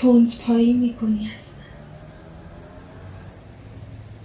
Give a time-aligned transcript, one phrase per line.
[0.00, 1.50] تند پایی می‌کنی از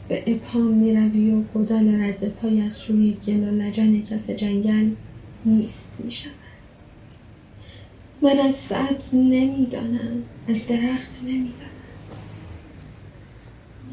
[0.08, 4.90] به ابهام می‌روی و گدال رد پای از روی گل و لجن کف جنگل
[5.46, 6.34] نیست می‌شود.
[8.22, 11.70] من از سبز نمی‌دانم از درخت نمی‌دانم.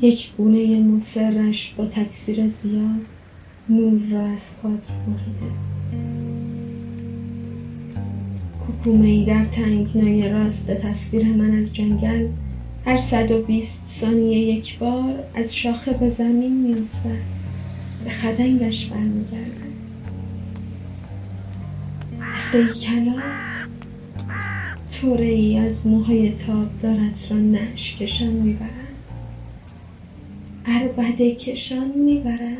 [0.03, 3.07] یک گونه مصرش با تکثیر زیاد
[3.69, 5.55] نور را از کادر بریده
[8.71, 12.27] کوکومه ای در تنگنای راست تصویر من از جنگل
[12.85, 17.41] هر صد و بیست ثانیه یک بار از شاخه به زمین میافتد.
[18.05, 19.71] به خدنگش برمیگردد.
[22.37, 23.15] دسته کلا
[25.01, 28.71] توره ای از موهای تابدارت را نش کشان می‌برند.
[30.67, 32.57] اربده کشان می‌برند.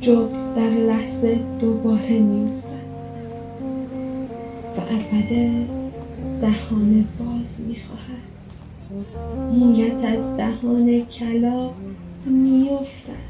[0.00, 2.75] جغد در لحظه دوباره میافتد.
[4.86, 5.66] و اربده
[6.40, 8.26] دهان باز می‌خواهد.
[9.52, 11.70] مویت از دهان کلا
[12.26, 13.26] میافتد.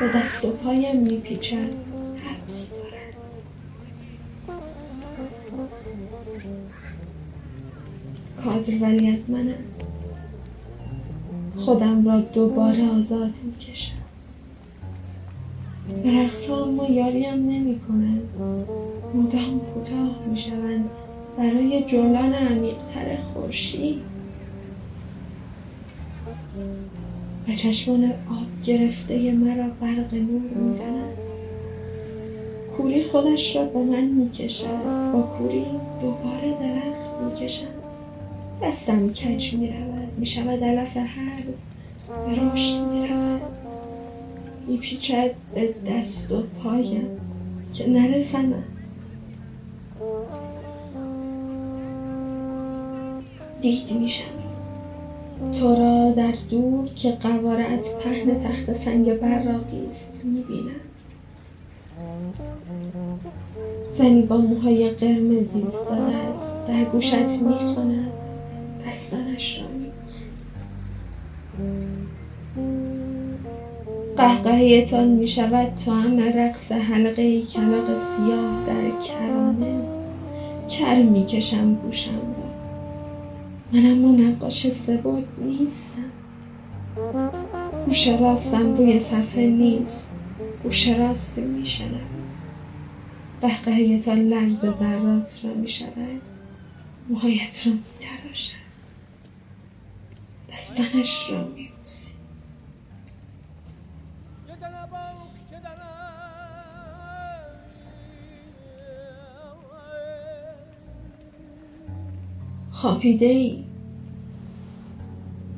[0.00, 1.56] به دست و پایم میپیچد.
[2.24, 3.16] حبس دارد.
[8.44, 9.98] کادر ولی از من است.
[11.56, 13.99] خودم را دوباره آزاد می‌کشم.
[16.04, 18.28] درختها اما یاریم نمی کنند
[19.14, 20.90] مدام کوتاه می شوند
[21.38, 24.00] برای جولان عمیقتر خورشید.
[27.48, 31.16] و چشمان آب گرفته مرا برق نور می‌زند.
[32.76, 34.66] کوری خودش را به من می‌کشد.
[35.12, 35.64] با کوری
[36.00, 37.80] دوباره درخت می‌کشد.
[38.62, 40.08] دستم کج می‌رود.
[40.18, 41.66] می‌شود علف هرز.
[42.26, 43.40] به رشد می‌رود.
[44.66, 47.08] میپیچد به دست و پایم
[47.74, 48.64] که نرسمد
[53.60, 54.24] دید میشم.
[55.60, 60.80] تو را در دور که قوارت پهن تخت سنگ براقی است می‌بینم.
[63.90, 68.12] زنی با موهای قرمزی ایستاده است در گوشت می‌خواند
[68.88, 69.66] دستانش را
[74.20, 79.84] قهقهیتان می شود تا هم رقص حلقه کلاق سیاه در کرانه
[80.68, 82.50] کر می کشم گوشم را.
[83.72, 86.10] من اما نقاش سبود نیستم.
[87.86, 90.12] گوش راستم روی صفحه نیست.
[90.62, 92.10] گوش راستی می شنم
[93.40, 96.22] قهقهیتان لرز ذرات را می شود
[97.08, 98.60] موهایت را می تراشد
[100.52, 102.19] دستنش را می بوسی
[112.80, 113.58] خوابیده ای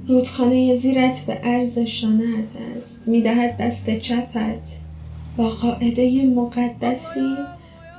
[0.09, 3.09] رودخانه زیرت به عرض شانهت است.
[3.09, 4.79] می‌دهد دست چپت.
[5.37, 7.35] با قاعده مقدسی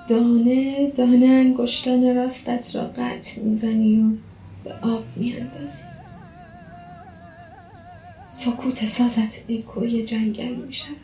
[0.10, 4.04] دانه دانه انگشتان راستت را قطع می‌زنی و
[4.64, 5.84] به آب میاندازی.
[8.30, 10.96] سکوت سازت اکوی جنگل می شود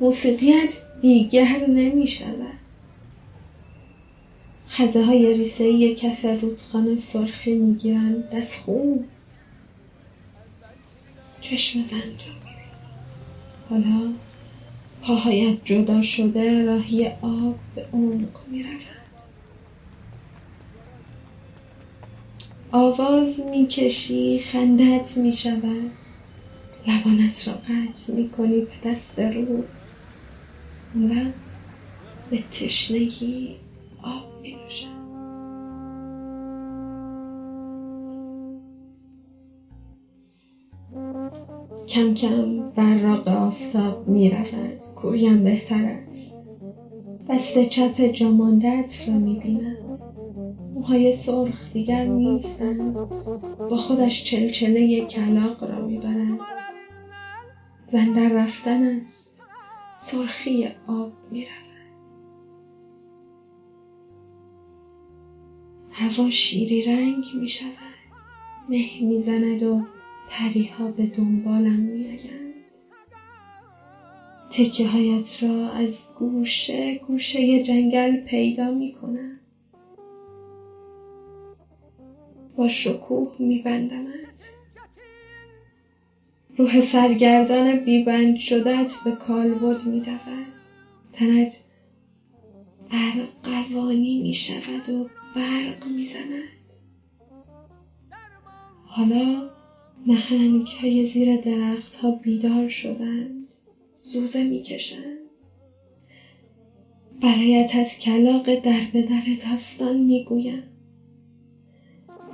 [0.00, 2.63] موسیقیت دیگر نمی شود
[4.76, 9.04] خزه های ریسه کف رودخانه سرخی می گیرند دست خون.
[11.40, 12.34] چشم زن را
[13.70, 14.12] حالا
[15.02, 18.80] پاهایت جدا شده راهی آب به عمق می روند.
[22.72, 25.90] آواز می‌کشی خندت می‌شود.
[26.86, 29.68] لبانت را قطع می‌کنی به دست رود.
[30.94, 31.34] وقت
[32.30, 33.56] به تشنگی
[34.04, 35.04] آب مینوشد
[41.88, 46.48] کم کم براق آفتاب می رود کویم بهتر است.
[47.28, 49.98] دست چپ جاماندت را می بینم
[50.74, 52.94] موهای سرخ دیگر نیستند.
[53.70, 56.40] با خودش چلچله کلاق را می‌برند.
[57.86, 59.42] زن در رفتن است.
[59.98, 61.73] سرخی آب می‌رود.
[66.04, 67.68] هوا شیری رنگ می شود
[68.68, 69.86] مه می‌زند و
[70.30, 72.54] پریها به دنبالم میآیند.
[74.50, 79.40] تکه هایت را از گوشه گوشه جنگل پیدا می کنم
[82.56, 84.50] با شکوه میبندمت.
[86.56, 90.20] روح سرگردان بیبند شدت به کالبد میدود.
[91.12, 91.64] تنت
[93.44, 96.48] ارقوانی می شود و برق می‌زند.
[98.86, 99.50] حالا
[100.06, 103.54] نهنگ های زیر درخت ها بیدار شدند
[104.02, 105.18] زوزه می‌کشند.
[107.22, 110.62] برایت از کلاق در به در داستان می‌گویم.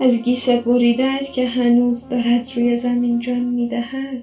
[0.01, 4.23] از گیسه بریدت که هنوز دارد روی زمین جان می‌دهد.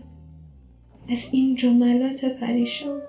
[1.10, 3.02] از این جملات پریشان.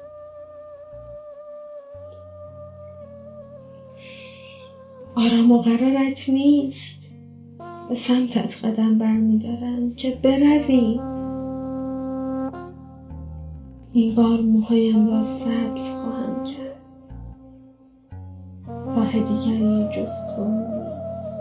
[5.19, 7.13] آرام و قرارت نیست.
[7.89, 11.01] به سمتت قدم برمیدارم که بروی.
[13.93, 16.83] این بار موهایم را سبز خواهم کرد.
[18.67, 21.39] راه دیگری جز تو نیست.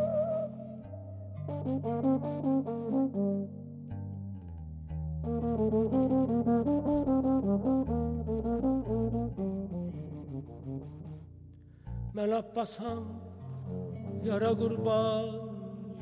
[12.14, 12.30] من
[14.26, 15.24] yara kurban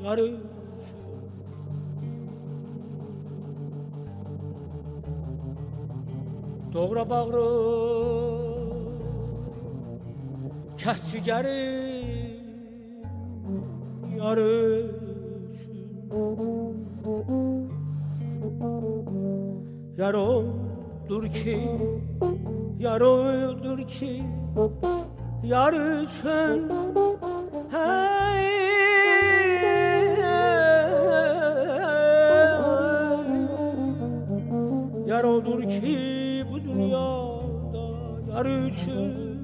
[0.04, 0.32] yarı.
[6.74, 7.46] Doğra bağrı.
[10.78, 11.64] Kəhçigəri
[14.18, 14.56] yarı.
[19.98, 21.60] Yarodur ki,
[22.80, 24.24] yarodur ki,
[25.44, 26.72] yar üçün
[35.46, 37.86] Odur ki bu dünyada
[38.30, 39.36] yar üçün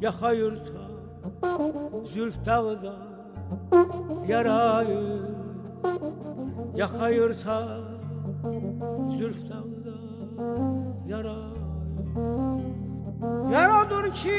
[0.00, 0.82] Ya hayırta
[2.04, 2.94] zülf dağda
[4.28, 5.20] yarayı.
[6.76, 7.78] Ya hayırta
[9.18, 9.96] zülf dağda
[11.08, 11.52] yarayı.
[13.52, 14.38] Yar odur ki